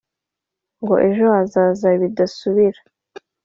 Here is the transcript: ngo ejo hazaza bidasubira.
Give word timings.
ngo 0.81 0.95
ejo 1.09 1.23
hazaza 1.35 1.87
bidasubira. 2.01 2.79